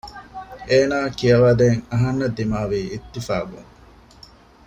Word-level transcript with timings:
އޭނާއަށް 0.69 1.17
ކިޔަވާ 1.19 1.49
ދޭން 1.59 1.81
އަހަންނަށް 1.91 2.35
ދިމާވީ 2.37 2.79
އިއްތިފާގަކުން 2.91 3.71